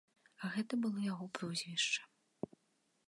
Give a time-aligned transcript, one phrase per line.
[0.53, 2.01] Гэта было яго прозвішча.